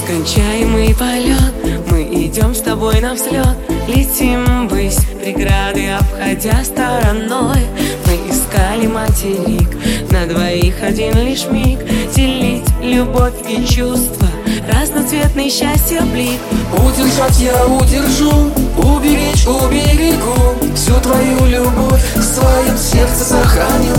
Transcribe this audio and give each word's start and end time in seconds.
Нескончаемый 0.00 0.94
полет. 0.94 1.52
Мы 1.90 2.04
идем 2.24 2.54
с 2.54 2.60
тобой 2.60 3.00
на 3.00 3.12
взлет. 3.12 3.54
Летим 3.86 4.66
ввысь, 4.66 5.00
преграды 5.22 5.90
обходя 5.90 6.64
стороной. 6.64 7.66
Мы 8.06 8.14
искали 8.30 8.86
материк 8.86 9.68
На 10.10 10.26
двоих 10.26 10.82
один 10.82 11.18
лишь 11.18 11.44
миг. 11.46 11.80
Делить 12.14 12.64
любовь 12.80 13.34
и 13.46 13.62
чувства 13.66 14.26
Разноцветный 14.72 15.50
счастье 15.50 16.00
блик. 16.00 16.40
Удержать 16.72 17.38
я 17.38 17.66
удержу 17.66 18.50
Уберечь 18.78 19.46
уберегу 19.46 20.56
Всю 20.74 20.98
твою 21.00 21.44
любовь 21.44 22.16
в 22.16 22.22
своем 22.22 22.78
сердце 22.78 23.24
сохраню. 23.24 23.94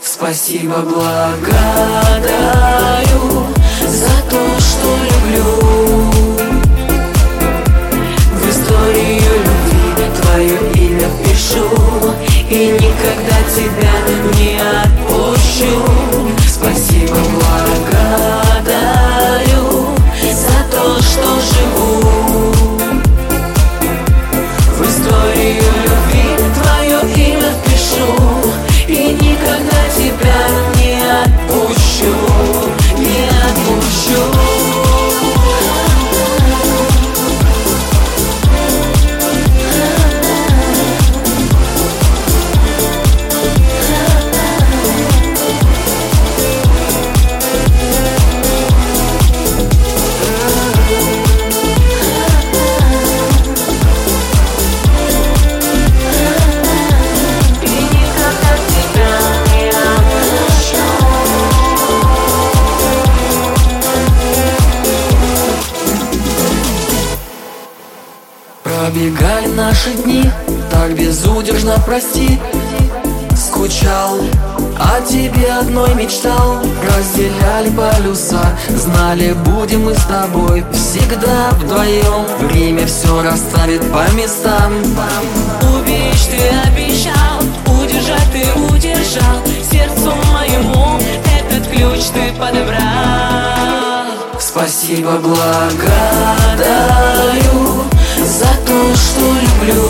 Спасибо 0.00 0.78
благодарю 0.78 1.98
И 12.58 12.70
никогда 12.72 13.38
тебя 13.54 13.94
не 14.36 14.58
отпущу. 14.58 15.74
Спасибо 16.44 17.16
благодарю 18.34 18.74
За 20.32 20.58
то, 20.68 21.00
что 21.00 21.38
живу. 21.38 22.02
В 24.74 24.78
историю 24.82 25.70
любви 25.84 26.26
твое 26.60 26.98
имя 27.28 27.52
пишу 27.64 28.10
И 28.88 28.98
никогда 29.14 29.80
тебя 29.96 30.40
не 30.48 30.67
Пробегали 68.88 69.48
наши 69.48 69.92
дни, 69.92 70.24
так 70.70 70.94
безудержно 70.94 71.74
прости. 71.84 72.40
Скучал, 73.36 74.18
о 74.78 75.02
тебе 75.02 75.52
одной 75.52 75.94
мечтал. 75.94 76.56
Разделяли 76.82 77.68
полюса, 77.68 78.56
знали 78.70 79.34
будем 79.44 79.84
мы 79.84 79.94
с 79.94 80.02
тобой 80.04 80.64
Всегда 80.72 81.50
вдвоем, 81.50 82.24
время 82.48 82.86
все 82.86 83.22
расставит 83.22 83.82
по 83.92 84.10
местам. 84.14 84.72
Уберечь 85.60 86.24
ты 86.30 86.48
обещал 86.66 87.42
Удержать 87.66 88.32
ты 88.32 88.40
удержал. 88.72 89.44
Сердцу 89.70 90.14
моему 90.32 90.98
Этот 91.38 91.68
ключ 91.68 92.06
ты 92.14 92.32
подобрал. 92.40 92.78
Спасибо 94.40 95.18
благодарю 95.18 96.08
то, 98.78 98.94
что 98.94 99.20
люблю. 99.20 99.82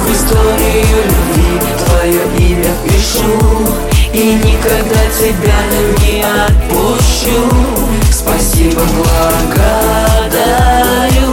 В 0.00 0.12
историю 0.12 0.98
любви 1.04 1.50
твое 1.84 2.24
имя 2.48 2.72
пишу 2.84 3.36
И 4.12 4.24
никогда 4.34 5.02
тебя 5.18 5.60
не 6.00 6.16
отпущу. 6.22 7.40
Спасибо 8.12 8.82
благодарю 9.82 11.25